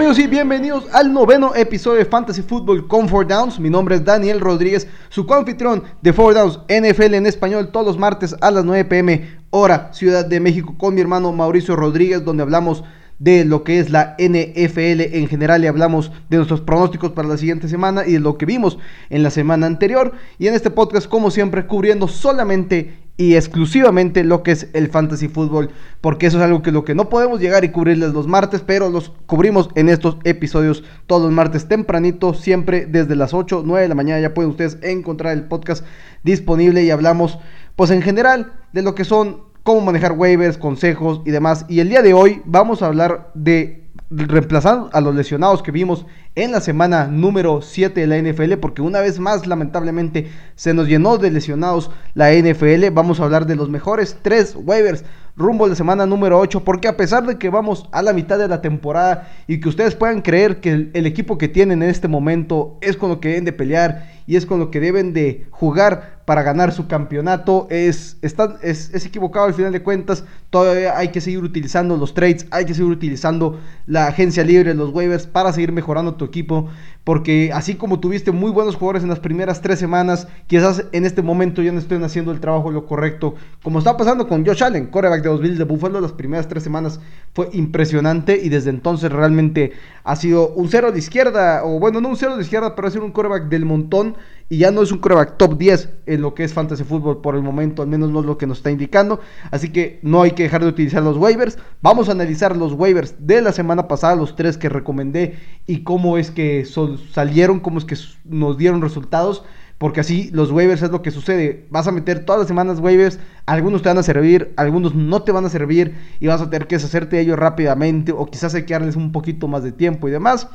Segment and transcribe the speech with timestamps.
[0.00, 3.60] Amigos y bienvenidos al noveno episodio de Fantasy Football con 4 Downs.
[3.60, 7.98] Mi nombre es Daniel Rodríguez, su coanfitrión de 4 Downs NFL en español todos los
[7.98, 12.42] martes a las 9 pm hora Ciudad de México con mi hermano Mauricio Rodríguez donde
[12.42, 12.82] hablamos
[13.18, 17.36] de lo que es la NFL en general y hablamos de nuestros pronósticos para la
[17.36, 18.78] siguiente semana y de lo que vimos
[19.10, 20.12] en la semana anterior.
[20.38, 25.28] Y en este podcast, como siempre, cubriendo solamente y exclusivamente lo que es el fantasy
[25.28, 25.68] fútbol,
[26.00, 28.88] porque eso es algo que lo que no podemos llegar y cubrirles los martes, pero
[28.88, 33.88] los cubrimos en estos episodios todos los martes tempranito, siempre desde las 8, 9 de
[33.90, 35.84] la mañana ya pueden ustedes encontrar el podcast
[36.22, 37.38] disponible y hablamos
[37.76, 41.66] pues en general de lo que son cómo manejar waivers, consejos y demás.
[41.68, 46.04] Y el día de hoy vamos a hablar de reemplazar a los lesionados que vimos
[46.34, 50.88] en la semana número 7 de la NFL, porque una vez más lamentablemente se nos
[50.88, 52.90] llenó de lesionados la NFL.
[52.92, 55.04] Vamos a hablar de los mejores tres waivers
[55.36, 58.48] rumbo la semana número 8, porque a pesar de que vamos a la mitad de
[58.48, 62.08] la temporada y que ustedes puedan creer que el, el equipo que tienen en este
[62.08, 65.46] momento es con lo que deben de pelear y es con lo que deben de
[65.50, 67.66] jugar para ganar su campeonato.
[67.68, 70.22] Es, está, es, es, equivocado al final de cuentas.
[70.50, 74.90] Todavía hay que seguir utilizando los trades, hay que seguir utilizando la agencia libre, los
[74.90, 76.68] waivers para seguir mejorando tu equipo.
[77.04, 81.22] Porque así como tuviste muy buenos jugadores en las primeras tres semanas, quizás en este
[81.22, 83.34] momento ya no estén haciendo el trabajo lo correcto.
[83.62, 87.00] Como está pasando con Josh Allen, coreback de 2000 de Buffalo, las primeras tres semanas
[87.34, 89.72] fue impresionante y desde entonces realmente
[90.04, 92.90] ha sido un cero de izquierda, o bueno, no un cero de izquierda, pero ha
[92.90, 94.16] sido un coreback del montón
[94.52, 97.36] y ya no es un coreback top 10 en lo que es fantasy fútbol por
[97.36, 99.20] el momento, al menos no es lo que nos está indicando.
[99.52, 101.56] Así que no hay que dejar de utilizar los waivers.
[101.82, 105.38] Vamos a analizar los waivers de la semana pasada, los tres que recomendé
[105.68, 106.66] y cómo es que
[107.12, 109.44] salieron, cómo es que nos dieron resultados.
[109.78, 111.68] Porque así los waivers es lo que sucede.
[111.70, 113.20] Vas a meter todas las semanas waivers.
[113.46, 115.94] Algunos te van a servir, algunos no te van a servir.
[116.18, 118.10] Y vas a tener que deshacerte de ellos rápidamente.
[118.10, 120.48] O quizás hay que darles un poquito más de tiempo y demás.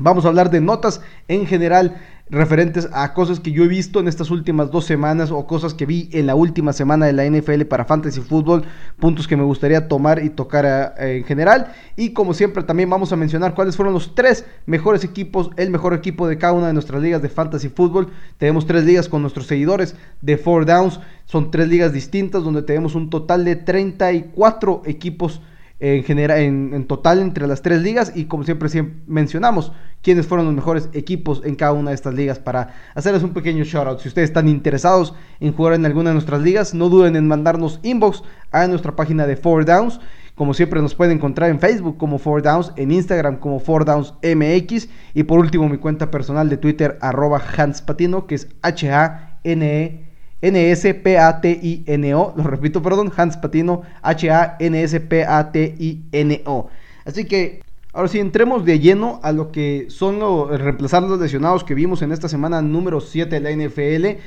[0.00, 2.00] Vamos a hablar de notas en general
[2.30, 5.86] referentes a cosas que yo he visto en estas últimas dos semanas o cosas que
[5.86, 8.64] vi en la última semana de la NFL para Fantasy Football,
[8.98, 11.72] puntos que me gustaría tomar y tocar eh, en general.
[11.96, 15.94] Y como siempre también vamos a mencionar cuáles fueron los tres mejores equipos, el mejor
[15.94, 18.08] equipo de cada una de nuestras ligas de Fantasy Football.
[18.36, 22.94] Tenemos tres ligas con nuestros seguidores de Four Downs, son tres ligas distintas donde tenemos
[22.94, 25.40] un total de 34 equipos
[25.80, 28.68] en, general, en, total entre las tres ligas y como siempre,
[29.06, 29.72] mencionamos
[30.02, 33.64] quiénes fueron los mejores equipos en cada una de estas ligas para hacerles un pequeño
[33.64, 34.00] shout out.
[34.00, 37.78] Si ustedes están interesados en jugar en alguna de nuestras ligas, no duden en mandarnos
[37.82, 40.00] inbox a nuestra página de Four Downs.
[40.34, 44.14] Como siempre nos pueden encontrar en Facebook como Four Downs, en Instagram como Four Downs
[44.22, 50.07] MX y por último mi cuenta personal de Twitter arroba Hans Patino que es H-A-N-E
[50.42, 52.34] N-S-P-A-T-I-N-O.
[52.36, 56.68] Lo repito, perdón, Hans Patino, H-A-N-S-P-A-T-I-N-O.
[57.04, 57.62] Así que
[57.92, 62.02] ahora sí, entremos de lleno a lo que son los reemplazar los lesionados que vimos
[62.02, 64.20] en esta semana número 7 de la NFL.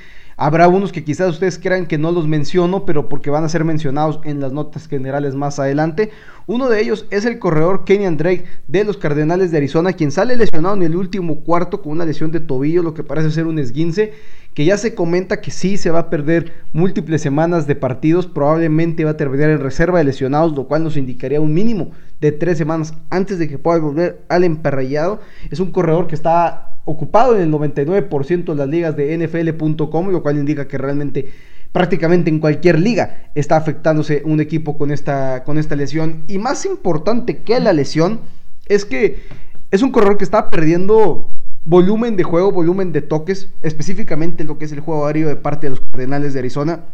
[0.43, 3.63] Habrá unos que quizás ustedes crean que no los menciono, pero porque van a ser
[3.63, 6.09] mencionados en las notas generales más adelante.
[6.47, 10.35] Uno de ellos es el corredor Kenyan Drake de los Cardenales de Arizona, quien sale
[10.35, 13.59] lesionado en el último cuarto con una lesión de tobillo, lo que parece ser un
[13.59, 14.13] esguince,
[14.55, 19.05] que ya se comenta que sí se va a perder múltiples semanas de partidos, probablemente
[19.05, 22.57] va a terminar en reserva de lesionados, lo cual nos indicaría un mínimo de tres
[22.57, 25.19] semanas antes de que pueda volver al emparrillado.
[25.51, 30.21] Es un corredor que está ocupado en el 99% de las ligas de NFL.com, lo
[30.21, 31.31] cual indica que realmente
[31.71, 36.23] prácticamente en cualquier liga está afectándose un equipo con esta, con esta lesión.
[36.27, 38.21] Y más importante que la lesión
[38.67, 39.23] es que
[39.71, 41.29] es un corredor que está perdiendo
[41.63, 45.67] volumen de juego, volumen de toques, específicamente lo que es el juego aéreo de parte
[45.67, 46.85] de los Cardenales de Arizona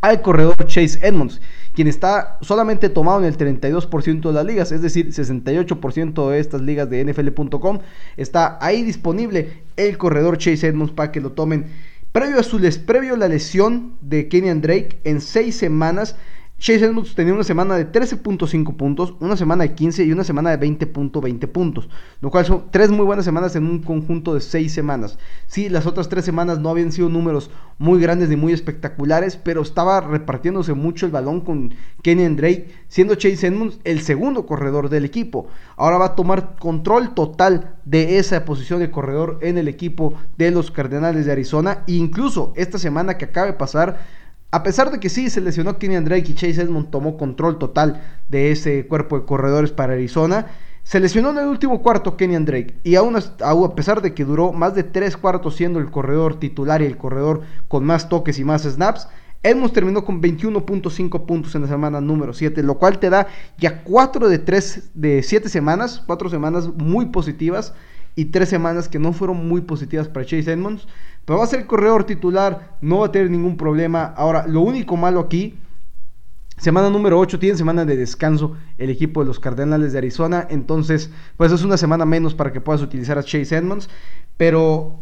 [0.00, 1.40] al corredor Chase Edmonds,
[1.74, 6.60] quien está solamente tomado en el 32% de las ligas, es decir, 68% de estas
[6.60, 7.78] ligas de NFL.com
[8.16, 11.66] está ahí disponible el corredor Chase Edmonds para que lo tomen.
[12.12, 16.16] Previo a su les, previo a la lesión de Kenyan Drake, en seis semanas
[16.62, 20.56] Chase Edmonds tenía una semana de 13.5 puntos, una semana de 15 y una semana
[20.56, 21.88] de 20.20 puntos,
[22.20, 25.18] lo cual son tres muy buenas semanas en un conjunto de seis semanas.
[25.48, 29.60] Sí, las otras tres semanas no habían sido números muy grandes ni muy espectaculares, pero
[29.60, 35.04] estaba repartiéndose mucho el balón con Kenny Drake, siendo Chase Edmonds el segundo corredor del
[35.04, 35.48] equipo.
[35.76, 40.52] Ahora va a tomar control total de esa posición de corredor en el equipo de
[40.52, 41.82] los Cardenales de Arizona.
[41.88, 44.21] E incluso esta semana que acaba de pasar
[44.52, 48.02] a pesar de que sí se lesionó Kenny Drake y Chase Edmond tomó control total
[48.28, 50.46] de ese cuerpo de corredores para Arizona,
[50.82, 54.52] se lesionó en el último cuarto Kenny Drake y aún a pesar de que duró
[54.52, 58.44] más de tres cuartos siendo el corredor titular y el corredor con más toques y
[58.44, 59.08] más snaps,
[59.42, 63.82] Edmonds terminó con 21.5 puntos en la semana número 7, lo cual te da ya
[63.82, 67.72] 4 de 3 de 7 semanas, 4 semanas muy positivas
[68.14, 70.86] y 3 semanas que no fueron muy positivas para Chase Edmonds.
[71.24, 74.12] Pero va a ser corredor titular, no va a tener ningún problema.
[74.16, 75.58] Ahora, lo único malo aquí
[76.62, 80.46] Semana número 8 tiene semana de descanso el equipo de los Cardenales de Arizona.
[80.48, 83.90] Entonces, pues es una semana menos para que puedas utilizar a Chase Edmonds.
[84.36, 85.00] Pero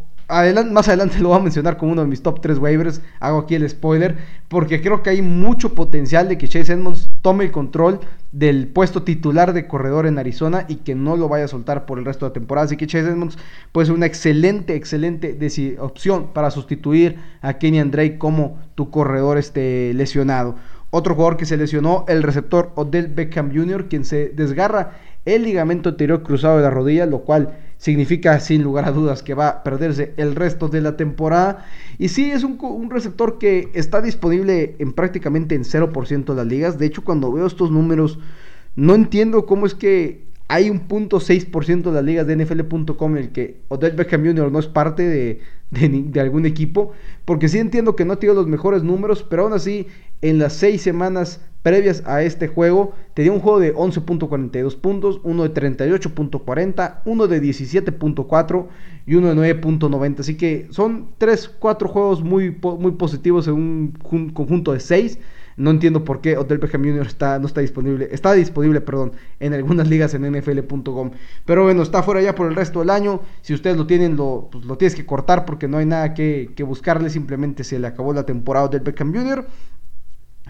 [0.70, 3.02] más adelante lo voy a mencionar como uno de mis top 3 waivers.
[3.18, 4.16] Hago aquí el spoiler.
[4.48, 8.00] Porque creo que hay mucho potencial de que Chase Edmonds tome el control
[8.32, 11.98] del puesto titular de corredor en Arizona y que no lo vaya a soltar por
[11.98, 12.66] el resto de la temporada.
[12.66, 13.38] Así que Chase Edmonds
[13.72, 15.36] puede ser una excelente, excelente
[15.78, 20.56] opción para sustituir a Kenny Drake como tu corredor este, lesionado.
[20.90, 25.90] Otro jugador que se lesionó, el receptor Odell Beckham Jr., quien se desgarra el ligamento
[25.90, 29.62] anterior cruzado de la rodilla, lo cual significa sin lugar a dudas que va a
[29.62, 31.64] perderse el resto de la temporada.
[31.98, 36.78] Y sí, es un, receptor que está disponible en prácticamente en 0% de las ligas.
[36.78, 38.18] De hecho, cuando veo estos números,
[38.76, 43.22] no entiendo cómo es que hay un punto 6% de las ligas de NFL.com en
[43.24, 44.52] el que Odell Beckham Jr.
[44.52, 45.40] no es parte de,
[45.70, 46.92] de, algún equipo.
[47.24, 49.86] Porque sí entiendo que no tiene los mejores números, pero aún así
[50.20, 55.42] en las seis semanas previas a este juego, tenía un juego de 11.42 puntos, uno
[55.46, 58.66] de 38.40, uno de 17.4
[59.06, 60.20] y uno de 9.90.
[60.20, 65.18] Así que son 3, 4 juegos muy, muy positivos en un conjunto de 6.
[65.56, 67.06] No entiendo por qué Hotel Beckham Jr.
[67.06, 68.08] Está, no está disponible.
[68.12, 71.10] Está disponible, perdón, en algunas ligas en nfl.com.
[71.44, 73.20] Pero bueno, está fuera ya por el resto del año.
[73.42, 76.52] Si ustedes lo tienen, lo, pues, lo tienes que cortar porque no hay nada que,
[76.56, 77.10] que buscarle.
[77.10, 79.46] Simplemente se le acabó la temporada del Beckham Jr.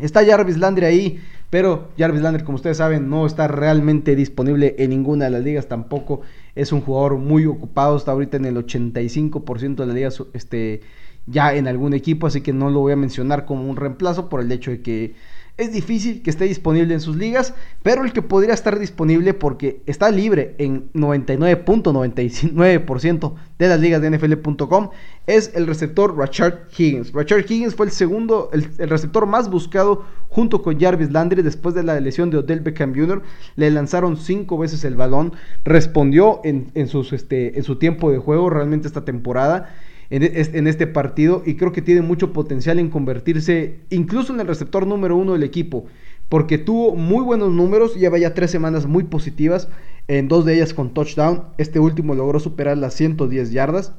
[0.00, 1.20] Está Jarvis Landry ahí,
[1.50, 5.67] pero Jarvis Landry, como ustedes saben, no está realmente disponible en ninguna de las ligas
[5.67, 6.23] tampoco.
[6.55, 10.81] Es un jugador muy ocupado, está ahorita en el 85% de las ligas este,
[11.26, 14.41] ya en algún equipo, así que no lo voy a mencionar como un reemplazo por
[14.41, 15.14] el hecho de que
[15.56, 19.82] es difícil que esté disponible en sus ligas, pero el que podría estar disponible porque
[19.87, 24.91] está libre en 99.99% de las ligas de NFL.com
[25.26, 27.12] es el receptor Richard Higgins.
[27.12, 31.82] Richard Higgins fue el segundo, el, receptor más buscado junto con Jarvis Landry después de
[31.82, 33.20] la lesión de Odell Beckham Jr.
[33.56, 38.88] Le lanzaron cinco veces el balón, respondió en, este, en su tiempo de juego realmente
[38.88, 39.69] esta temporada
[40.11, 44.87] en, este partido y creo que tiene mucho potencial en convertirse incluso en el receptor
[44.87, 45.87] número uno del equipo
[46.31, 49.69] porque tuvo muy buenos números, lleva ya tres semanas muy positivas,
[50.07, 53.93] en dos de ellas con touchdown, este último logró superar las 110 yardas.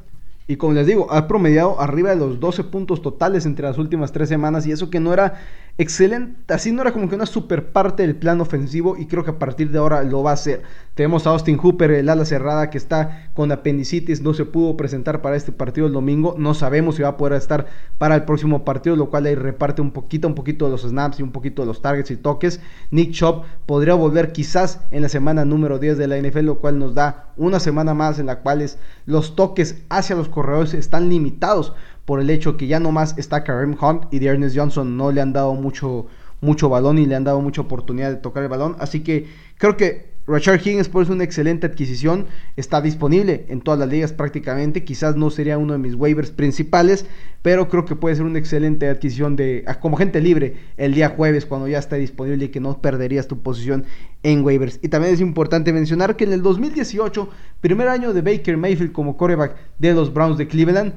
[0.47, 4.13] Y como les digo, ha promediado arriba de los 12 puntos totales entre las últimas
[4.13, 4.65] tres semanas.
[4.65, 5.41] Y eso que no era
[5.77, 8.97] excelente, así no era como que una super parte del plan ofensivo.
[8.97, 10.63] Y creo que a partir de ahora lo va a hacer.
[10.95, 14.21] Tenemos a Austin Hooper, el ala cerrada que está con apendicitis.
[14.21, 16.35] No se pudo presentar para este partido el domingo.
[16.37, 18.95] No sabemos si va a poder estar para el próximo partido.
[18.95, 21.67] Lo cual ahí reparte un poquito, un poquito de los snaps y un poquito de
[21.67, 22.61] los targets y toques.
[22.91, 26.45] Nick Chop podría volver quizás en la semana número 10 de la NFL.
[26.45, 28.65] Lo cual nos da una semana más en la cual
[29.05, 31.73] los toques hacia los corredores están limitados
[32.05, 35.11] por el hecho que ya no más está Kareem Hunt y de Ernest Johnson no
[35.11, 36.07] le han dado mucho,
[36.41, 38.75] mucho balón y le han dado mucha oportunidad de tocar el balón.
[38.79, 39.27] Así que
[39.57, 42.27] creo que Richard Higgins puede ser una excelente adquisición.
[42.55, 44.83] Está disponible en todas las ligas prácticamente.
[44.83, 47.05] Quizás no sería uno de mis waivers principales,
[47.41, 51.09] pero creo que puede ser una excelente adquisición de ah, como gente libre el día
[51.09, 53.85] jueves cuando ya esté disponible y que no perderías tu posición
[54.21, 54.79] en waivers.
[54.83, 57.27] Y también es importante mencionar que en el 2018,
[57.59, 60.93] primer año de Baker Mayfield como coreback de los Browns de Cleveland,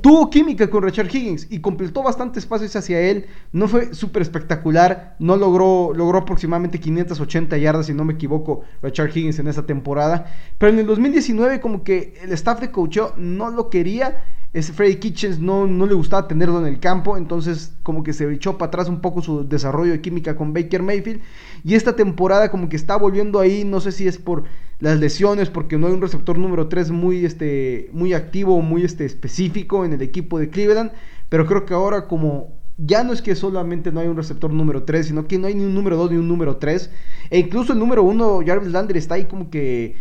[0.00, 3.26] Tuvo química con Richard Higgins y completó bastantes pases hacia él.
[3.52, 5.16] No fue súper espectacular.
[5.18, 10.34] No logró, logró aproximadamente 580 yardas, si no me equivoco, Richard Higgins en esa temporada.
[10.58, 14.96] Pero en el 2019 como que el staff de coach no lo quería ese Freddy
[14.96, 18.68] Kitchens no, no le gustaba tenerlo en el campo, entonces como que se echó para
[18.68, 21.20] atrás un poco su desarrollo de química con Baker Mayfield.
[21.64, 24.44] Y esta temporada como que está volviendo ahí, no sé si es por
[24.78, 29.04] las lesiones, porque no hay un receptor número 3 muy, este, muy activo, muy este,
[29.04, 30.92] específico en el equipo de Cleveland,
[31.28, 34.84] pero creo que ahora como ya no es que solamente no hay un receptor número
[34.84, 36.90] 3, sino que no hay ni un número 2 ni un número 3,
[37.30, 39.96] e incluso el número 1, Jarvis Landry, está ahí como que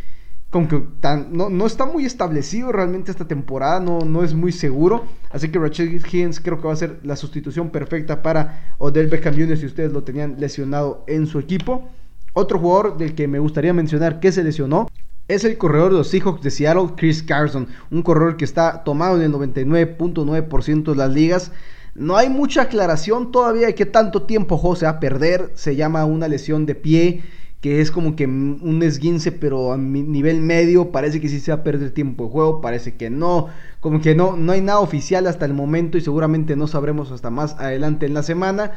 [0.50, 4.52] como que tan, no, no, está muy establecido realmente esta temporada, no, no es muy
[4.52, 5.06] seguro.
[5.30, 9.36] Así que Rachel Higgins creo que va a ser la sustitución perfecta para Odell Beckham
[9.36, 9.58] Jr.
[9.58, 11.88] si ustedes lo tenían lesionado en su equipo.
[12.34, 14.88] Otro jugador del que me gustaría mencionar que se lesionó
[15.28, 17.68] es el corredor de los Seahawks de Seattle, Chris Carson.
[17.92, 21.52] Un corredor que está tomado en el 99.9% de las ligas.
[21.94, 25.52] No hay mucha aclaración todavía de qué tanto tiempo José va a perder.
[25.54, 27.22] Se llama una lesión de pie
[27.62, 31.58] que es como que un esguince, pero a nivel medio, parece que sí se va
[31.58, 33.48] a perder tiempo de juego, parece que no,
[33.82, 37.30] como que no, no hay nada oficial hasta el momento y seguramente no sabremos hasta
[37.30, 38.72] más adelante en la semana.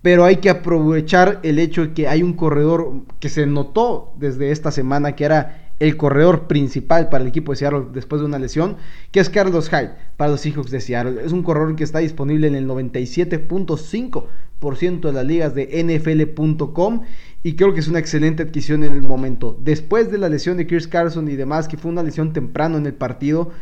[0.00, 4.52] Pero hay que aprovechar el hecho de que hay un corredor que se notó desde
[4.52, 8.38] esta semana que era el corredor principal para el equipo de Seattle después de una
[8.38, 8.76] lesión,
[9.10, 11.24] que es Carlos Hyde para los Seahawks de Seattle.
[11.24, 17.02] Es un corredor que está disponible en el 97.5% de las ligas de NFL.com
[17.42, 19.56] y creo que es una excelente adquisición en el momento.
[19.62, 22.86] Después de la lesión de Chris Carson y demás, que fue una lesión temprano en
[22.86, 23.52] el partido,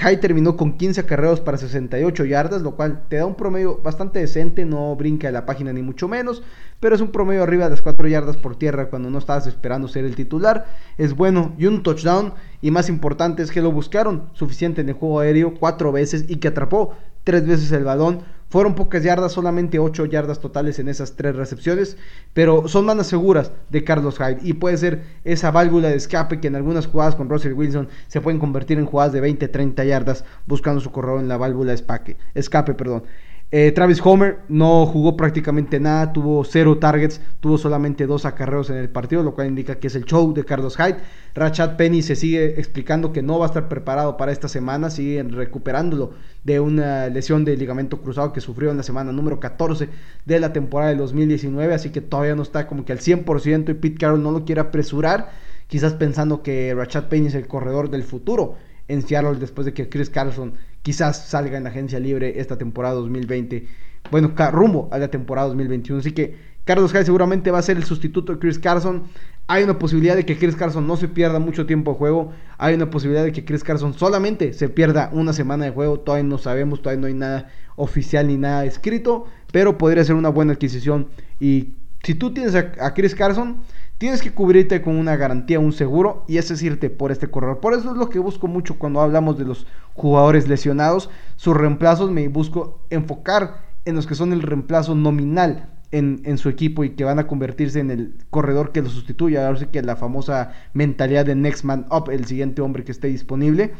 [0.00, 4.20] Kai terminó con 15 acarreos para 68 yardas, lo cual te da un promedio bastante
[4.20, 6.44] decente, no brinca de la página ni mucho menos,
[6.78, 9.88] pero es un promedio arriba de las 4 yardas por tierra cuando no estabas esperando
[9.88, 10.66] ser el titular.
[10.98, 14.94] Es bueno y un touchdown, y más importante es que lo buscaron suficiente en el
[14.94, 19.78] juego aéreo 4 veces y que atrapó 3 veces el balón fueron pocas yardas, solamente
[19.78, 21.96] 8 yardas totales en esas tres recepciones,
[22.32, 26.48] pero son manos seguras de Carlos Hyde y puede ser esa válvula de escape que
[26.48, 30.24] en algunas jugadas con Russell Wilson se pueden convertir en jugadas de 20, 30 yardas
[30.46, 32.74] buscando su corredor en la válvula de escape.
[32.74, 33.04] Perdón.
[33.50, 38.76] Eh, Travis Homer no jugó prácticamente nada, tuvo cero targets, tuvo solamente dos acarreos en
[38.76, 40.98] el partido, lo cual indica que es el show de Carlos Hyde.
[41.34, 45.22] Rachad Penny se sigue explicando que no va a estar preparado para esta semana, sigue
[45.22, 46.12] recuperándolo
[46.44, 49.88] de una lesión de ligamento cruzado que sufrió en la semana número 14
[50.26, 53.74] de la temporada del 2019, así que todavía no está como que al 100% y
[53.74, 55.30] Pete Carroll no lo quiere apresurar,
[55.68, 58.56] quizás pensando que Rachad Penny es el corredor del futuro
[58.88, 62.94] en Seattle después de que Chris Carlson quizás salga en la agencia libre esta temporada
[62.96, 63.66] 2020.
[64.10, 66.00] Bueno, rumbo a la temporada 2021.
[66.00, 69.04] Así que Carlos Hyde seguramente va a ser el sustituto de Chris Carson.
[69.46, 72.32] Hay una posibilidad de que Chris Carson no se pierda mucho tiempo de juego.
[72.58, 76.00] Hay una posibilidad de que Chris Carson solamente se pierda una semana de juego.
[76.00, 79.26] Todavía no sabemos, todavía no hay nada oficial ni nada escrito.
[79.52, 81.08] Pero podría ser una buena adquisición.
[81.40, 83.62] Y si tú tienes a Chris Carson
[83.98, 87.58] Tienes que cubrirte con una garantía, un seguro, y es irte por este corredor.
[87.58, 91.10] Por eso es lo que busco mucho cuando hablamos de los jugadores lesionados.
[91.34, 96.84] Sus reemplazos me busco enfocar en los que son el reemplazo nominal en, su equipo
[96.84, 99.46] y que van a convertirse en el corredor que lo sustituya.
[99.46, 103.08] Ahora sí que la famosa mentalidad de Next Man Up, el siguiente hombre que esté
[103.08, 103.72] disponible.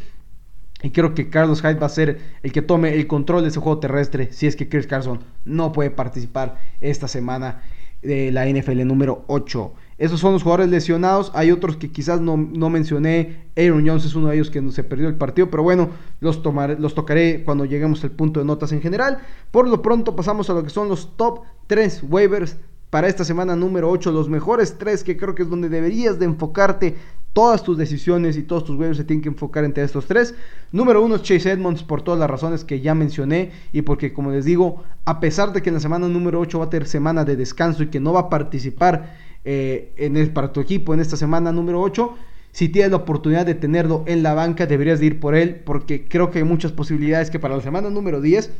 [0.82, 3.60] Y creo que Carlos Hyde va a ser el que tome el control de ese
[3.60, 7.62] juego terrestre si es que Chris Carson no puede participar esta semana
[8.02, 9.74] de la NFL número 8.
[9.98, 11.32] Esos son los jugadores lesionados.
[11.34, 13.48] Hay otros que quizás no, mencioné.
[13.56, 15.50] Aaron Jones es uno de ellos que no se perdió el partido.
[15.50, 15.90] Pero bueno,
[16.20, 16.40] los,
[16.78, 19.18] los tocaré cuando lleguemos al punto de notas en general.
[19.50, 22.56] Por lo pronto pasamos a lo que son los top 3 waivers
[22.90, 24.12] para esta semana número 8.
[24.12, 26.96] Los mejores 3 que creo que es donde deberías de enfocarte.
[27.32, 30.34] Todas tus decisiones y todos tus waivers se tienen que enfocar entre estos tres.
[30.72, 34.32] Número uno es Chase Edmonds por todas las razones que ya mencioné y porque como
[34.32, 37.24] les digo, a pesar de que en la semana número 8 va a tener semana
[37.24, 41.00] de descanso y que no va a participar eh, en el, para tu equipo en
[41.00, 42.14] esta semana número 8.
[42.52, 46.08] Si tienes la oportunidad de tenerlo en la banca, deberías de ir por él, porque
[46.08, 48.50] creo que hay muchas posibilidades que para la semana número 10,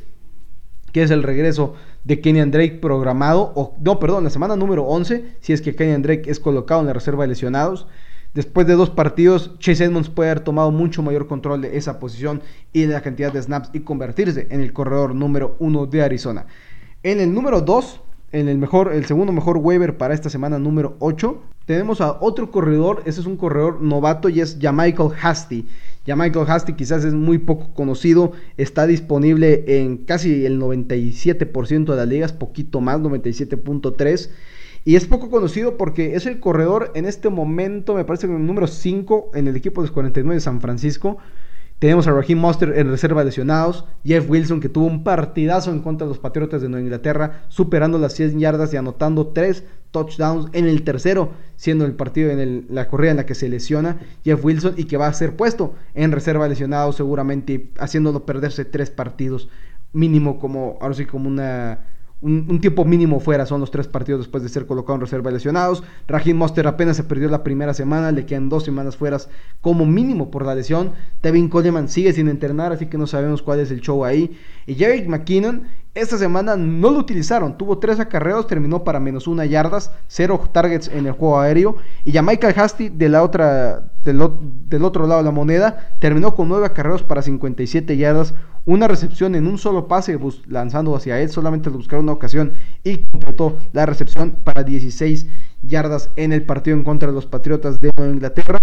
[0.93, 5.25] que es el regreso de Kenyan Drake programado, o no, perdón, la semana número 11,
[5.41, 7.87] si es que Kenyan Drake es colocado en la reserva de lesionados.
[8.35, 12.43] Después de dos partidos, Chase Edmonds puede haber tomado mucho mayor control de esa posición
[12.73, 16.47] y de la cantidad de snaps y convertirse en el corredor número 1 de Arizona.
[17.03, 18.01] En el número 2
[18.33, 21.41] en el mejor, el segundo mejor waiver para esta semana número 8.
[21.65, 25.67] Tenemos a otro corredor, ese es un corredor novato y es Jamichael Hasty.
[26.07, 32.09] Jamichael Hasty quizás es muy poco conocido, está disponible en casi el 97% de las
[32.09, 34.31] ligas, poquito más, 97.3.
[34.85, 38.47] Y es poco conocido porque es el corredor en este momento, me parece que el
[38.47, 41.19] número 5 en el equipo de los 49 de San Francisco.
[41.79, 43.85] Tenemos a Raheem Monster en reserva de lesionados.
[44.05, 47.99] Jeff Wilson que tuvo un partidazo en contra de los Patriotas de Nueva Inglaterra, superando
[47.99, 52.89] las 100 yardas y anotando 3 touchdowns en el tercero, siendo el partido en la
[52.89, 56.11] corrida en la que se lesiona Jeff Wilson y que va a ser puesto en
[56.13, 59.49] reserva de lesionados seguramente, haciéndolo perderse 3 partidos
[59.93, 61.79] mínimo como, ahora sí como una
[62.21, 65.35] un, tiempo mínimo fuera, son los tres partidos después de ser colocado en reserva de
[65.35, 65.85] lesionados.
[66.09, 69.19] Raheem Monster apenas se perdió la primera semana, le quedan dos semanas fuera
[69.61, 70.93] como mínimo por la lesión.
[71.21, 74.37] Tevin Coleman sigue sin entrenar, así que no sabemos cuál es el show ahí.
[74.67, 79.47] Y Jerick McKinnon, esta semana no lo utilizaron, tuvo tres acarreos, terminó para menos una
[79.47, 81.77] yardas, cero targets en el juego aéreo.
[82.05, 86.49] Y ya Michael Hasty de la otra, del, otro lado de la moneda, terminó con
[86.49, 88.35] nueve acarreos para 57 yardas,
[88.65, 92.53] una recepción en un solo pase lanzando hacia él, solamente lo buscaron una ocasión
[92.85, 95.27] y completó la recepción para 16
[95.63, 98.59] yardas en el partido en contra de los Patriotas de Nueva Inglaterra.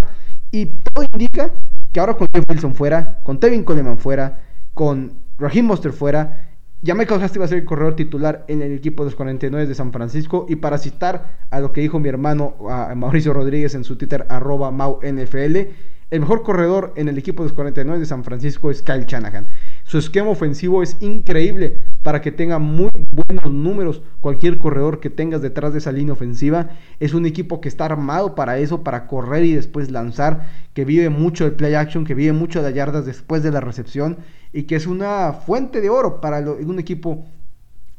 [0.52, 1.52] Y todo indica
[1.92, 4.42] que ahora con Wilson fuera, con Tevin Coleman fuera,
[4.74, 6.45] con Raheem Monster fuera,
[6.86, 9.66] ya Michael Hasty va a ser el corredor titular en el equipo de los 49
[9.66, 10.46] de San Francisco.
[10.48, 12.56] Y para citar a lo que dijo mi hermano
[12.96, 15.58] Mauricio Rodríguez en su Twitter, arroba MauNFL,
[16.12, 19.48] el mejor corredor en el equipo de los 49 de San Francisco es Kyle Shanahan.
[19.86, 24.02] Su esquema ofensivo es increíble para que tenga muy buenos números.
[24.20, 28.34] Cualquier corredor que tengas detrás de esa línea ofensiva es un equipo que está armado
[28.34, 32.34] para eso, para correr y después lanzar, que vive mucho el play action, que vive
[32.34, 34.18] mucho de yardas después de la recepción
[34.52, 37.24] y que es una fuente de oro para un equipo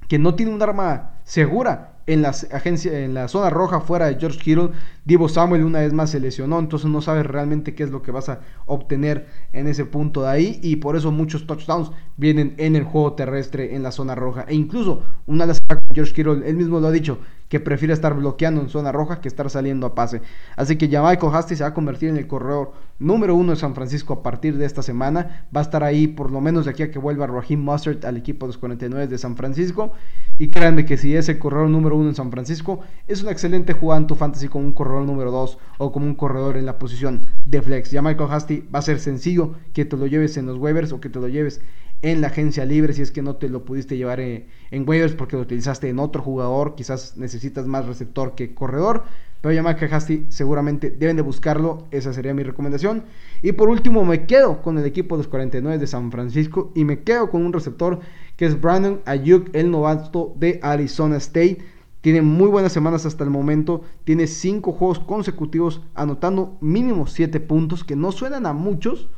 [0.08, 4.70] que no tiene un arma segura en en la zona roja fuera de George Kittle.
[5.04, 8.12] Divo Samuel una vez más se lesionó, entonces no sabes realmente qué es lo que
[8.12, 10.60] vas a obtener en ese punto de ahí.
[10.62, 14.44] Y por eso muchos touchdowns vienen en el juego terrestre en la zona roja.
[14.48, 15.62] E incluso una de las
[15.94, 19.28] George Kittle, él mismo lo ha dicho, que prefiere estar bloqueando en zona roja que
[19.28, 20.22] estar saliendo a pase.
[20.56, 23.56] Así que ya Michael Hasty se va a convertir en el corredor número uno de
[23.56, 25.46] San Francisco a partir de esta semana.
[25.54, 28.16] Va a estar ahí por lo menos de aquí a que vuelva Raheem Mustard al
[28.16, 29.92] equipo de los 49 de San Francisco.
[30.38, 33.72] Y créanme que si es el corredor número uno en San Francisco, es una excelente
[33.72, 36.78] jugada en tu fantasy como un corredor número dos o como un corredor en la
[36.78, 37.90] posición de flex.
[37.90, 41.00] Ya Michael Hasty va a ser sencillo que te lo lleves en los waivers o
[41.00, 41.60] que te lo lleves
[42.06, 44.46] en la agencia libre si es que no te lo pudiste llevar en,
[44.86, 49.02] waivers porque lo utilizaste en otro jugador, quizás necesitas más receptor que corredor,
[49.40, 53.02] pero Yamaka Hasty seguramente deben de buscarlo, esa sería mi recomendación.
[53.42, 56.84] Y por último me quedo con el equipo de los 49 de San Francisco y
[56.84, 57.98] me quedo con un receptor
[58.36, 61.58] que es Brandon Ayuk, el novato de Arizona State.
[62.02, 63.82] Tiene muy buenas semanas hasta el momento.
[64.04, 69.08] Tiene 5 juegos consecutivos anotando mínimo 7 puntos, que no suenan a muchos,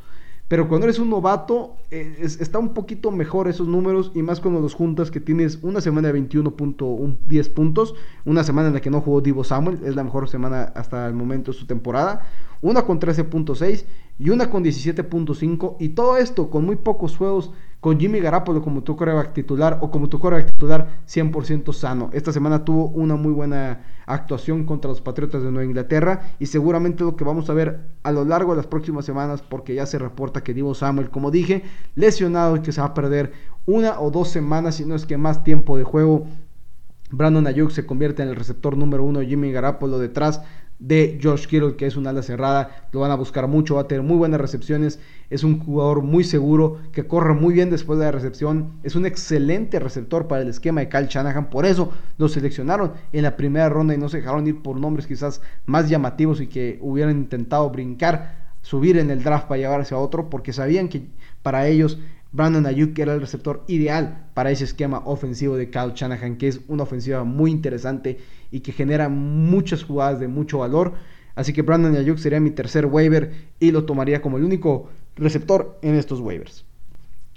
[0.49, 4.59] pero cuando eres un novato, eh, está un poquito mejor esos números y más cuando
[4.59, 7.93] los juntas que tienes una semana de 21.10 puntos,
[8.25, 11.13] una semana en la que no jugó Divo Samuel, es la mejor semana hasta el
[11.13, 12.25] momento de su temporada,
[12.61, 13.85] una con 13.6
[14.17, 18.83] y una con 17.5 y todo esto con muy pocos juegos con Jimmy Garapolo como
[18.83, 22.09] tu coreback titular o como tu coreback titular 100% sano.
[22.13, 27.03] Esta semana tuvo una muy buena actuación contra los Patriotas de Nueva Inglaterra y seguramente
[27.03, 29.99] lo que vamos a ver a lo largo de las próximas semanas porque ya se
[29.99, 31.63] reporta que Divo Samuel, como dije,
[31.95, 33.31] lesionado y que se va a perder
[33.65, 36.25] una o dos semanas, si no es que más tiempo de juego.
[37.11, 40.41] Brandon Ayuk se convierte en el receptor número uno, Jimmy Garapolo detrás
[40.79, 42.87] de Josh Kittle, que es un ala cerrada.
[42.91, 44.99] Lo van a buscar mucho, va a tener muy buenas recepciones.
[45.29, 48.71] Es un jugador muy seguro, que corre muy bien después de la recepción.
[48.83, 51.49] Es un excelente receptor para el esquema de Kyle Shanahan.
[51.49, 55.05] Por eso lo seleccionaron en la primera ronda y no se dejaron ir por nombres
[55.05, 59.99] quizás más llamativos y que hubieran intentado brincar, subir en el draft para llevarse a
[59.99, 61.07] otro, porque sabían que
[61.43, 61.99] para ellos
[62.31, 66.61] Brandon Ayuk era el receptor ideal para ese esquema ofensivo de Kyle Shanahan, que es
[66.67, 68.19] una ofensiva muy interesante
[68.51, 70.93] y que genera muchas jugadas de mucho valor.
[71.35, 75.79] Así que Brandon Ayuk sería mi tercer waiver y lo tomaría como el único receptor
[75.81, 76.65] en estos waivers.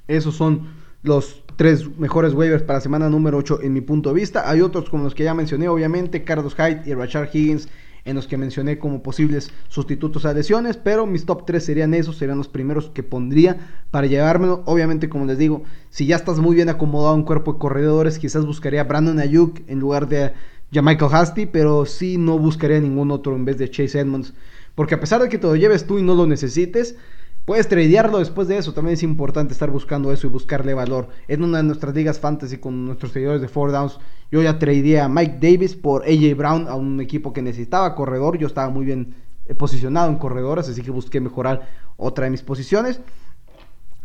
[0.09, 0.69] Esos son
[1.03, 4.49] los tres mejores waivers para semana número 8 en mi punto de vista.
[4.51, 7.69] Hay otros como los que ya mencioné, obviamente, Carlos Hyde y Rashard Higgins
[8.05, 12.17] en los que mencioné como posibles sustitutos a lesiones, pero mis top 3 serían esos,
[12.17, 14.63] serían los primeros que pondría para llevármelo.
[14.67, 18.45] Obviamente, como les digo, si ya estás muy bien acomodado en cuerpo de corredores, quizás
[18.45, 20.33] buscaría Brandon Ayuk en lugar de
[20.73, 24.33] ya Michael Hasty, pero sí no buscaría ningún otro en vez de Chase Edmonds,
[24.75, 26.97] porque a pesar de que te lo lleves tú y no lo necesites,
[27.45, 28.73] Puedes tradearlo después de eso.
[28.73, 31.09] También es importante estar buscando eso y buscarle valor.
[31.27, 33.99] En una de nuestras ligas fantasy con nuestros seguidores de Four Downs,
[34.31, 38.39] yo ya tradeé a Mike Davis por AJ Brown, a un equipo que necesitaba corredor.
[38.39, 39.15] Yo estaba muy bien
[39.47, 43.01] eh, posicionado en corredores, así que busqué mejorar otra de mis posiciones.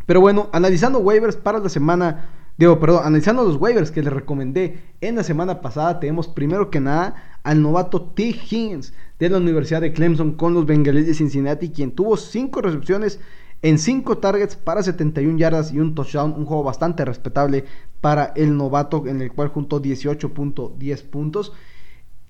[0.04, 4.82] Pero bueno, analizando waivers para la semana, digo, perdón, analizando los waivers que les recomendé
[5.00, 8.24] en la semana pasada, tenemos primero que nada al novato T.
[8.24, 13.20] Higgins de la Universidad de Clemson con los Bengalíes de Cincinnati, quien tuvo 5 recepciones
[13.62, 17.64] en 5 targets para 71 yardas y un touchdown, un juego bastante respetable
[18.02, 21.54] para el novato en el cual juntó 18.10 puntos.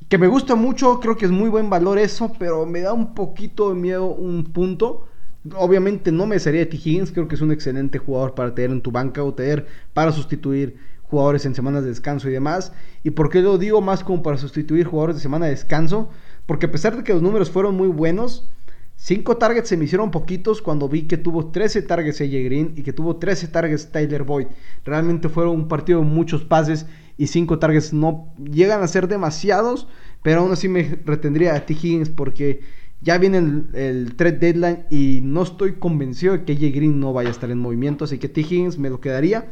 [0.09, 3.13] Que me gusta mucho, creo que es muy buen valor eso, pero me da un
[3.13, 5.09] poquito de miedo un punto.
[5.57, 6.77] Obviamente no me sería T.
[6.77, 10.13] Higgins, creo que es un excelente jugador para tener en tu banca o tener para
[10.13, 10.77] sustituir
[11.09, 12.73] jugadores en semanas de descanso y demás.
[13.03, 16.11] ¿Y por qué lo digo más como para sustituir jugadores de semana de descanso?
[16.47, 18.49] Porque a pesar de que los números fueron muy buenos,
[18.97, 22.83] 5 targets se me hicieron poquitos cuando vi que tuvo 13 targets AJ Green y
[22.83, 24.49] que tuvo 13 targets Tyler Boyd.
[24.85, 29.87] Realmente fueron un partido de muchos pases y 5 targets no llegan a ser demasiados,
[30.23, 31.75] pero aún así me retendría a T.
[31.75, 32.61] Higgins porque
[33.01, 37.29] ya viene el, trade deadline y no estoy convencido de que AJ Green no vaya
[37.29, 38.41] a estar en movimiento, así que T.
[38.41, 39.47] Higgins me lo quedaría.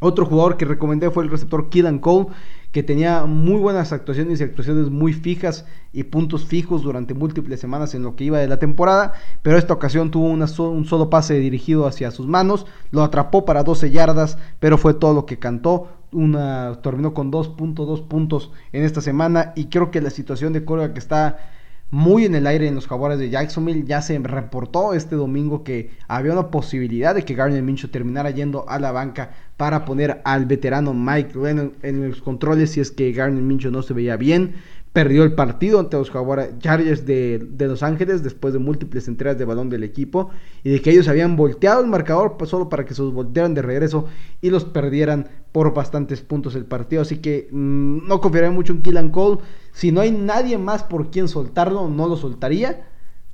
[0.00, 2.28] Otro jugador que recomendé fue el receptor Killan Cole
[2.76, 7.94] que tenía muy buenas actuaciones y actuaciones muy fijas y puntos fijos durante múltiples semanas
[7.94, 11.86] en lo que iba de la temporada, pero esta ocasión tuvo un solo pase dirigido
[11.86, 15.88] hacia sus manos, lo atrapó para 12 yardas, pero fue todo lo que cantó.
[16.12, 20.92] Una, terminó con 2.2 puntos en esta semana y creo que la situación de Córdoba
[20.92, 21.38] que está
[21.90, 23.84] muy en el aire en los jaguares de Jacksonville.
[23.86, 28.68] Ya se reportó este domingo que había una posibilidad de que Garner Minshew terminara yendo
[28.68, 33.12] a la banca para poner al veterano Mike Lennon en los controles si es que
[33.12, 34.54] Garner Minshew no se veía bien
[34.96, 36.10] perdió el partido ante los
[36.58, 40.30] Chargers de, de, Los Ángeles después de múltiples entregas de balón del equipo
[40.64, 43.52] y de que ellos habían volteado el marcador pues, solo para que se los voltearan
[43.52, 44.06] de regreso
[44.40, 47.02] y los perdieran por bastantes puntos el partido.
[47.02, 49.42] Así que mm, no confiaré mucho en Killan Cole.
[49.70, 52.88] Si no hay nadie más por quien soltarlo, no lo soltaría.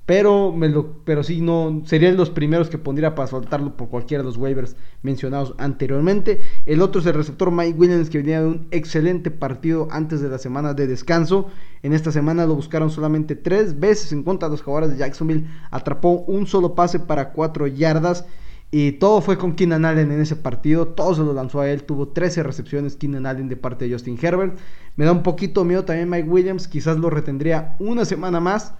[0.04, 4.22] Pero, me lo, pero sí, no, serían los primeros que pondría para soltarlo por cualquiera
[4.22, 6.40] de los waivers mencionados anteriormente.
[6.66, 10.28] El otro es el receptor Mike Williams, que venía de un excelente partido antes de
[10.28, 11.50] la semana de descanso.
[11.84, 15.46] En esta semana lo buscaron solamente tres veces en contra de los jugadores de Jacksonville.
[15.70, 18.26] Atrapó un solo pase para cuatro yardas.
[18.74, 20.88] Y todo fue con Keenan Allen en ese partido.
[20.88, 21.84] Todo se lo lanzó a él.
[21.84, 24.58] Tuvo 13 recepciones Keenan Allen de parte de Justin Herbert.
[24.96, 26.66] Me da un poquito miedo también Mike Williams.
[26.66, 28.74] Quizás lo retendría una semana más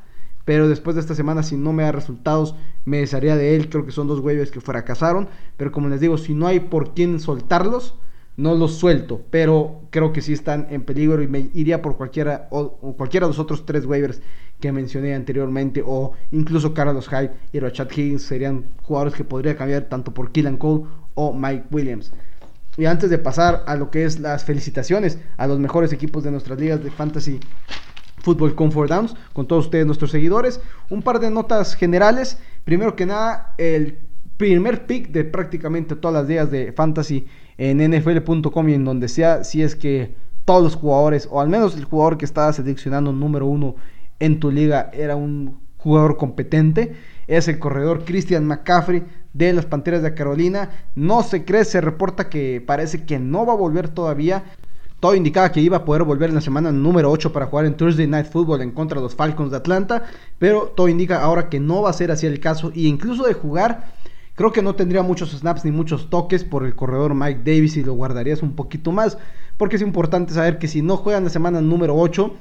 [0.45, 3.69] pero después de esta semana, si no me da resultados, me desharía de él.
[3.69, 5.29] Creo que son dos waivers que fracasaron.
[5.57, 7.95] Pero como les digo, si no hay por quién soltarlos,
[8.37, 9.23] no los suelto.
[9.31, 13.31] Pero creo que sí están en peligro y me iría por cualquiera o, cualquiera de
[13.31, 14.21] los otros tres waivers
[14.59, 15.83] que mencioné anteriormente.
[15.87, 20.57] O incluso Carlos Hyde y Rashad Higgins serían jugadores que podría cambiar tanto por Killan
[20.57, 22.13] Cole o Mike Williams.
[22.77, 26.31] Y antes de pasar a lo que es las felicitaciones a los mejores equipos de
[26.31, 27.39] nuestras ligas de fantasy
[28.23, 30.61] Fútbol Comfort Downs con todos ustedes, nuestros seguidores.
[30.91, 32.39] Un par de notas generales.
[32.65, 33.99] Primero que nada, el
[34.37, 37.27] primer pick de prácticamente todas las días de fantasy
[37.59, 41.77] en nfl.com y en donde sea, si es que todos los jugadores, o al menos
[41.77, 43.77] el jugador que estaba seleccionando número uno
[44.19, 46.95] en tu liga, era un jugador competente.
[47.27, 50.71] Es el corredor Christian McCaffrey de las Panteras de Carolina.
[50.95, 54.45] No se cree, se reporta que parece que no va a volver todavía.
[55.03, 57.77] Todo indicaba que iba a poder volver en la semana número 8 para jugar en
[57.77, 60.05] Thursday Night Football en contra de los Falcons de Atlanta,
[60.38, 63.35] pero todo indica ahora que no va a ser así el caso y incluso de
[63.35, 63.95] jugar
[64.37, 67.83] creo que no tendría muchos snaps ni muchos toques por el corredor Mike Davis y
[67.83, 69.19] lo guardarías un poquito más,
[69.57, 72.37] porque es importante saber que si no juega en la semana número 8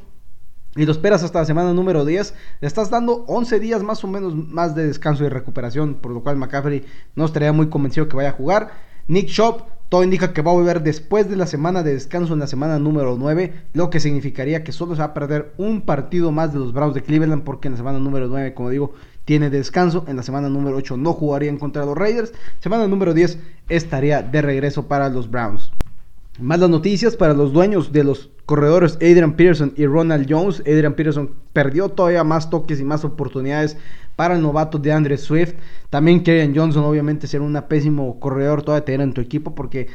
[0.76, 4.08] y lo esperas hasta la semana número 10, le estás dando 11 días más o
[4.08, 8.18] menos más de descanso y recuperación, por lo cual McCaffrey no estaría muy convencido que
[8.18, 8.70] vaya a jugar.
[9.08, 12.40] Nick Shop todo indica que va a volver después de la semana de descanso en
[12.40, 16.32] la semana número 9, lo que significaría que solo se va a perder un partido
[16.32, 18.94] más de los Browns de Cleveland, porque en la semana número 9, como digo,
[19.26, 20.06] tiene descanso.
[20.08, 22.32] En la semana número 8 no jugaría en contra los Raiders.
[22.62, 25.74] Semana número 10 estaría de regreso para los Browns.
[26.40, 30.62] Más las noticias para los dueños de los corredores Adrian Peterson y Ronald Jones.
[30.62, 33.76] Adrian Peterson perdió todavía más toques y más oportunidades
[34.22, 35.56] para el novato de Andre Swift.
[35.90, 39.88] También Kevin Johnson, obviamente, ser un pésimo corredor todavía tener en tu equipo porque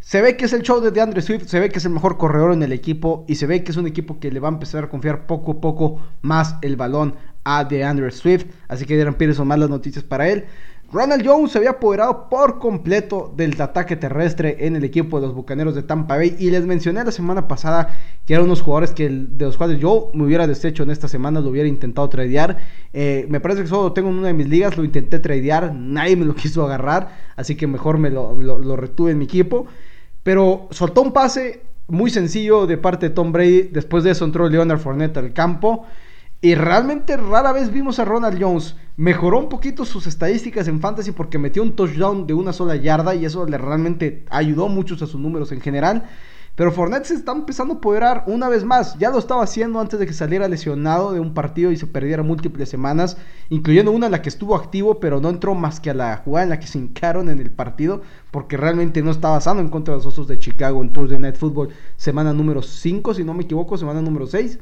[0.00, 2.16] se ve que es el show de Andre Swift, se ve que es el mejor
[2.16, 4.52] corredor en el equipo y se ve que es un equipo que le va a
[4.52, 8.46] empezar a confiar poco a poco más el balón a DeAndre Swift.
[8.68, 10.46] Así que Adrian Peterson, malas noticias para él.
[10.92, 15.34] Ronald Jones se había apoderado por completo del ataque terrestre en el equipo de los
[15.34, 19.08] Bucaneros de Tampa Bay y les mencioné la semana pasada que eran unos jugadores que
[19.08, 22.58] de los cuales yo me hubiera deshecho en esta semana, lo hubiera intentado tradear.
[22.92, 26.16] Eh, me parece que solo tengo en una de mis ligas, lo intenté tradear, nadie
[26.16, 29.66] me lo quiso agarrar, así que mejor me lo, lo retuve en mi equipo.
[30.22, 34.48] Pero soltó un pase muy sencillo de parte de Tom Brady, después de eso entró
[34.48, 35.86] Leonard Fournette al campo.
[36.44, 38.76] Y realmente rara vez vimos a Ronald Jones.
[38.98, 43.14] Mejoró un poquito sus estadísticas en fantasy porque metió un touchdown de una sola yarda
[43.14, 46.04] y eso le realmente ayudó mucho a sus números en general.
[46.54, 48.94] Pero Fournette se está empezando a apoderar una vez más.
[48.98, 52.22] Ya lo estaba haciendo antes de que saliera lesionado de un partido y se perdiera
[52.22, 53.16] múltiples semanas,
[53.48, 56.44] incluyendo una en la que estuvo activo, pero no entró más que a la jugada
[56.44, 59.94] en la que se hincaron en el partido, porque realmente no estaba sano en contra
[59.94, 63.44] de los Osos de Chicago en Thursday Night Football, semana número 5, si no me
[63.44, 64.58] equivoco, semana número 6.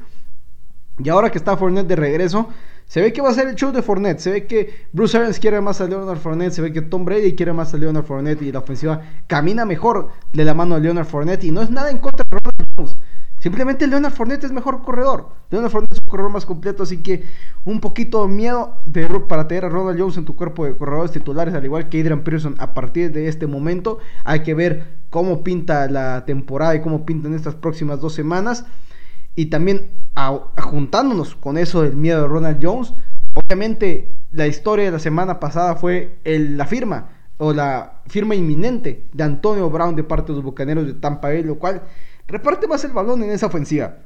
[0.99, 2.49] Y ahora que está Fournette de regreso,
[2.85, 4.19] se ve que va a ser el show de Fournette.
[4.19, 6.53] Se ve que Bruce Arians quiere más a Leonard Fournette.
[6.53, 8.41] Se ve que Tom Brady quiere más a Leonard Fournette.
[8.43, 11.45] Y la ofensiva camina mejor de la mano de Leonard Fournette.
[11.45, 12.97] Y no es nada en contra de Ronald Jones.
[13.39, 15.29] Simplemente Leonard Fournette es mejor corredor.
[15.49, 16.83] Leonard Fournette es un corredor más completo.
[16.83, 17.23] Así que
[17.65, 21.11] un poquito de miedo de, para tener a Ronald Jones en tu cuerpo de corredores
[21.11, 21.55] titulares.
[21.55, 23.97] Al igual que Adrian Pearson a partir de este momento.
[24.23, 28.65] Hay que ver cómo pinta la temporada y cómo pintan estas próximas dos semanas.
[29.35, 29.91] Y también
[30.61, 32.93] juntándonos con eso del miedo de Ronald Jones,
[33.33, 39.23] obviamente la historia de la semana pasada fue la firma o la firma inminente de
[39.23, 41.81] Antonio Brown de parte de los Bucaneros de Tampa Bay, lo cual
[42.27, 43.97] reparte más el balón en esa ofensiva.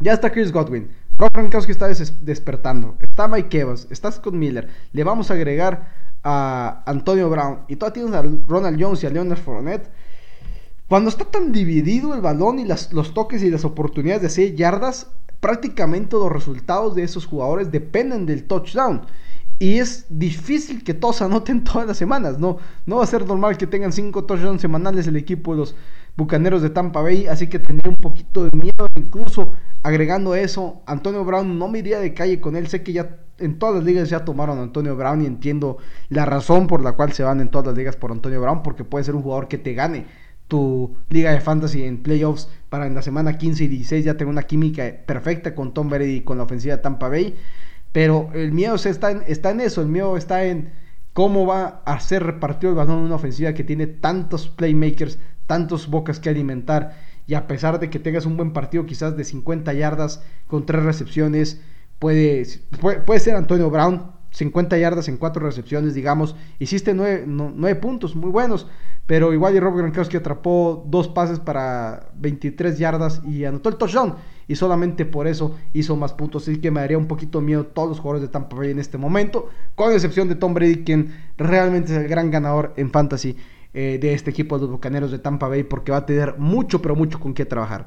[0.00, 0.88] Ya está Chris Godwin.
[1.16, 2.96] Rob Gronkowski está despertando.
[3.00, 3.86] Está Mike Evans.
[3.90, 4.68] Está Scott Miller.
[4.92, 5.88] Le vamos a agregar
[6.24, 7.60] a Antonio Brown.
[7.68, 9.88] Y todavía tienes a Ronald Jones y a Leonard Fournette.
[10.88, 15.10] Cuando está tan dividido el balón y los toques y las oportunidades de 6 yardas,
[15.40, 19.02] prácticamente los resultados de esos jugadores dependen del touchdown.
[19.58, 22.38] Y es difícil que todos anoten todas las semanas.
[22.38, 25.76] No, no va a ser normal que tengan 5 touchdowns semanales el equipo de los
[26.16, 27.26] Bucaneros de Tampa Bay.
[27.28, 28.86] Así que tendría un poquito de miedo.
[28.94, 32.66] Incluso agregando eso, Antonio Brown no me iría de calle con él.
[32.66, 36.24] Sé que ya en todas las ligas ya tomaron a Antonio Brown y entiendo la
[36.24, 38.62] razón por la cual se van en todas las ligas por Antonio Brown.
[38.62, 40.06] Porque puede ser un jugador que te gane
[40.54, 44.30] tu liga de fantasy en playoffs para en la semana 15 y 16 ya tener
[44.30, 47.34] una química perfecta con Tom Brady y con la ofensiva de Tampa Bay.
[47.90, 50.70] Pero el miedo está en, está en eso, el miedo está en
[51.12, 55.88] cómo va a ser repartido el balón en una ofensiva que tiene tantos playmakers, tantos
[55.88, 56.98] bocas que alimentar.
[57.26, 60.84] Y a pesar de que tengas un buen partido, quizás de 50 yardas con tres
[60.84, 61.60] recepciones,
[61.98, 62.46] puede,
[63.04, 66.34] puede, ser Antonio Brown, 50 yardas en cuatro recepciones, digamos.
[66.58, 68.66] Hiciste 9, puntos, muy buenos.
[69.06, 74.16] Pero igual y Rob Gronkowski atrapó dos pases para 23 yardas y anotó el touchdown
[74.48, 76.48] y solamente por eso hizo más puntos.
[76.48, 78.98] Así que me daría un poquito miedo todos los jugadores de Tampa Bay en este
[78.98, 83.36] momento, con excepción de Tom Brady, quien realmente es el gran ganador en fantasy
[83.72, 86.82] eh, de este equipo de los Bucaneros de Tampa Bay, porque va a tener mucho,
[86.82, 87.86] pero mucho con qué trabajar.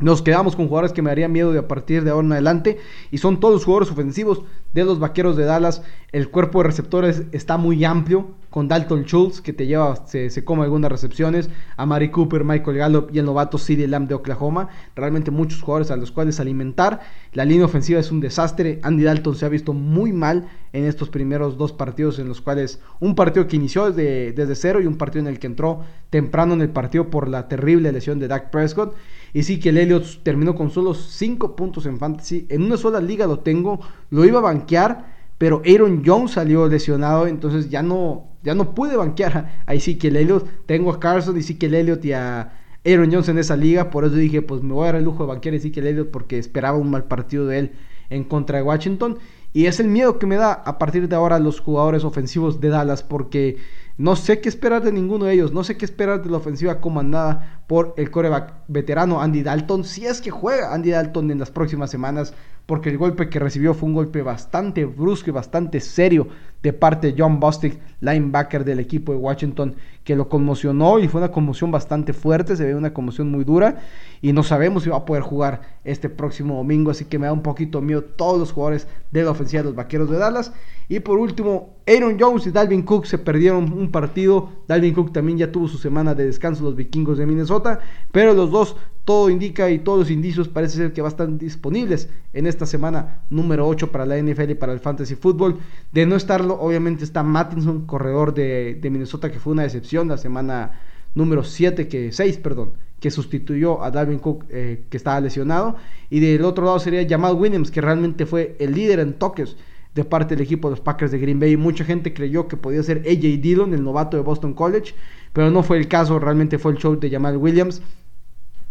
[0.00, 2.78] Nos quedamos con jugadores que me harían miedo de a partir de ahora en adelante.
[3.12, 5.82] Y son todos los jugadores ofensivos de los vaqueros de Dallas.
[6.10, 8.26] El cuerpo de receptores está muy amplio.
[8.50, 11.48] Con Dalton Schultz, que te lleva, se, se come algunas recepciones.
[11.76, 14.68] A Mari Cooper, Michael Gallup y el novato CD Lamb de Oklahoma.
[14.96, 17.00] Realmente muchos jugadores a los cuales alimentar.
[17.32, 18.80] La línea ofensiva es un desastre.
[18.82, 22.18] Andy Dalton se ha visto muy mal en estos primeros dos partidos.
[22.18, 25.38] En los cuales un partido que inició desde, desde cero y un partido en el
[25.38, 28.96] que entró temprano en el partido por la terrible lesión de Dak Prescott.
[29.34, 32.46] Y sí que el Elliott terminó con solo 5 puntos en fantasy.
[32.48, 33.80] En una sola liga lo tengo.
[34.10, 35.12] Lo iba a banquear.
[35.38, 37.26] Pero Aaron Jones salió lesionado.
[37.26, 40.46] Entonces ya no, ya no pude banquear a el Elliott.
[40.66, 42.52] Tengo a Carson y sí que el Elliott y a
[42.86, 43.90] Aaron Jones en esa liga.
[43.90, 46.12] Por eso dije, pues me voy a dar el lujo de banquear a el Elliott.
[46.12, 47.72] Porque esperaba un mal partido de él
[48.10, 49.18] en contra de Washington.
[49.52, 52.68] Y es el miedo que me da a partir de ahora los jugadores ofensivos de
[52.68, 53.02] Dallas.
[53.02, 53.56] Porque
[53.96, 55.52] no sé qué esperar de ninguno de ellos.
[55.52, 59.84] No sé qué esperar de la ofensiva comandada por el coreback veterano Andy Dalton.
[59.84, 62.34] Si es que juega Andy Dalton en las próximas semanas.
[62.66, 66.28] Porque el golpe que recibió fue un golpe bastante brusco y bastante serio
[66.62, 71.20] de parte de John Bostic, linebacker del equipo de Washington, que lo conmocionó y fue
[71.20, 73.82] una conmoción bastante fuerte, se ve una conmoción muy dura
[74.22, 77.34] y no sabemos si va a poder jugar este próximo domingo, así que me da
[77.34, 80.54] un poquito miedo todos los jugadores de la ofensiva de los Vaqueros de Dallas.
[80.88, 84.50] Y por último, Aaron Jones y Dalvin Cook se perdieron un partido.
[84.66, 87.80] Dalvin Cook también ya tuvo su semana de descanso los vikingos de Minnesota.
[88.12, 91.38] Pero los dos, todo indica y todos los indicios parece ser que van a estar
[91.38, 95.58] disponibles en esta semana número 8 para la NFL y para el Fantasy Football.
[95.92, 100.80] De no estarlo, obviamente está Mattinson, corredor de, Minnesota, que fue una decepción la semana
[101.14, 105.76] número 7, que 6, perdón, que sustituyó a Dalvin Cook, eh, que estaba lesionado.
[106.08, 109.56] Y del otro lado sería Jamal Williams, que realmente fue el líder en toques
[109.94, 111.56] de parte del equipo de los Packers de Green Bay.
[111.56, 114.94] Mucha gente creyó que podía ser AJ Dillon, el novato de Boston College,
[115.32, 117.82] pero no fue el caso, realmente fue el show de Jamal Williams.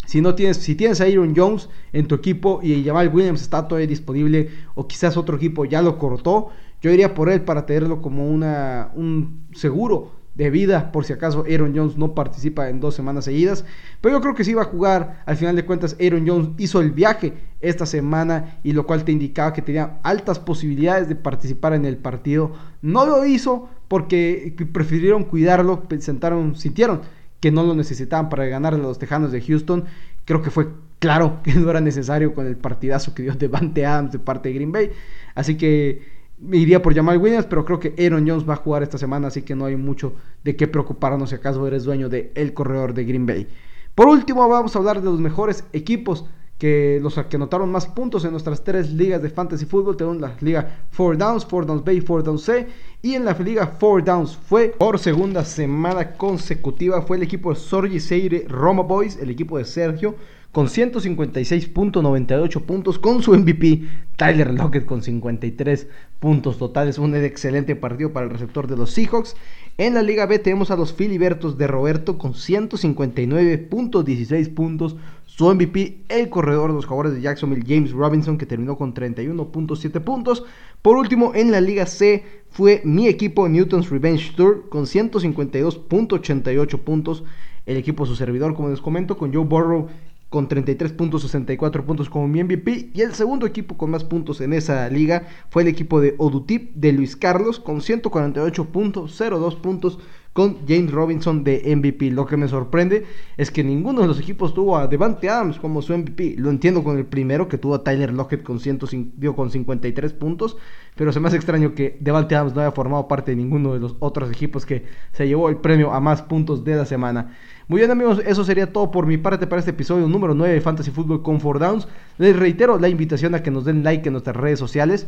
[0.06, 3.68] Si no tienes, si tienes a Aaron Jones en tu equipo y Jamal Williams está
[3.68, 6.50] todavía disponible o quizás otro equipo ya lo cortó,
[6.82, 11.46] yo iría por él para tenerlo como una, un seguro de vida por si acaso
[11.50, 13.66] Aaron Jones no participa en dos semanas seguidas.
[14.02, 15.24] Pero yo creo que sí va a jugar.
[15.26, 19.12] Al final de cuentas, Aaron Jones hizo el viaje esta semana y lo cual te
[19.12, 22.52] indicaba que tenía altas posibilidades de participar en el partido.
[22.82, 27.02] No lo hizo porque prefirieron cuidarlo, sentaron, sintieron
[27.43, 29.84] que no lo necesitaban para ganar a los Tejanos de Houston.
[30.23, 34.13] Creo que fue claro que no era necesario con el partidazo que dio Devante Adams
[34.13, 34.91] de parte de Green Bay.
[35.36, 36.03] Así que
[36.39, 39.27] me iría por Jamal Williams, pero creo que Aaron Jones va a jugar esta semana,
[39.27, 42.93] así que no hay mucho de qué preocuparnos si acaso eres dueño del el corredor
[42.93, 43.45] de Green Bay.
[43.93, 46.23] Por último, vamos a hablar de los mejores equipos
[46.58, 49.97] que los que anotaron más puntos en nuestras tres ligas de fantasy fútbol.
[49.97, 52.67] Tenemos la liga 4 Downs, 4 Downs Bay, 4 Downs C.
[53.06, 57.02] Y en la liga 4 Downs fue por segunda semana consecutiva.
[57.02, 60.16] Fue el equipo de Sorgi Seire Roma Boys, el equipo de Sergio
[60.54, 63.82] con 156.98 puntos, con su MVP
[64.16, 65.89] Tyler Lockett con 53
[66.20, 66.98] puntos totales.
[66.98, 69.36] Un excelente partido para el receptor de los Seahawks.
[69.78, 74.96] En la Liga B tenemos a los Filibertos de Roberto con 159.16 puntos.
[75.36, 80.00] Su MVP, el corredor de los jugadores de Jacksonville, James Robinson, que terminó con 31.7
[80.02, 80.43] puntos.
[80.84, 87.24] Por último, en la Liga C fue mi equipo Newton's Revenge Tour con 152.88 puntos.
[87.65, 89.88] el equipo su servidor, como les comento, con Joe Burrow
[90.30, 92.91] con 33 puntos, 64 puntos como mi MVP.
[92.93, 96.76] Y el segundo equipo con más puntos en esa liga fue el equipo de Odutip
[96.76, 99.98] de Luis Carlos con 148 puntos, 02 puntos
[100.34, 102.12] con James Robinson de MVP.
[102.12, 103.06] Lo que me sorprende
[103.38, 106.36] es que ninguno de los equipos tuvo a Devante Adams como su MVP.
[106.38, 110.58] Lo entiendo con el primero que tuvo a Tyler Lockett con, 105, con 53 puntos,
[110.96, 113.80] pero se me hace extraño que Devante Adams no haya formado parte de ninguno de
[113.80, 117.38] los otros equipos que se llevó el premio a más puntos de la semana.
[117.67, 120.62] Muy bien amigos, eso sería todo por mi parte para este episodio número 9 de
[120.62, 121.88] Fantasy Football con 4 Downs.
[122.17, 125.08] Les reitero la invitación a que nos den like en nuestras redes sociales.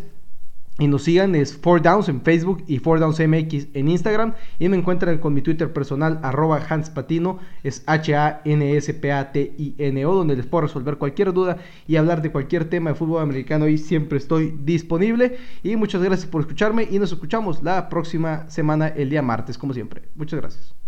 [0.77, 4.33] Y nos sigan, es 4Downs en Facebook y 4DownsMX en Instagram.
[4.59, 10.63] Y me encuentran con mi Twitter personal, arroba Hans Patino, es H-A-N-S-P-A-T-I-N-O, donde les puedo
[10.63, 13.69] resolver cualquier duda y hablar de cualquier tema de fútbol americano.
[13.69, 15.37] Y siempre estoy disponible.
[15.63, 19.73] Y muchas gracias por escucharme y nos escuchamos la próxima semana, el día martes, como
[19.73, 20.01] siempre.
[20.15, 20.84] Muchas gracias.